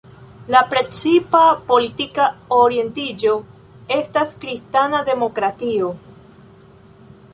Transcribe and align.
La 0.53 0.59
precipa 0.69 1.41
politika 1.67 2.25
orientiĝo 2.59 3.35
estas 3.99 4.33
kristana 4.45 5.03
demokratio. 5.11 5.93